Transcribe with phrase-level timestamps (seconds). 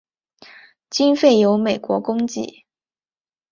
[0.89, 2.65] 经费由美国供给。